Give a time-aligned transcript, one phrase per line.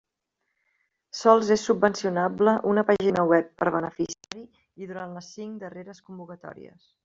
[1.17, 4.45] Sols és subvencionable una pàgina web per beneficiari
[4.85, 6.93] i durant les cinc darreres convocatòries.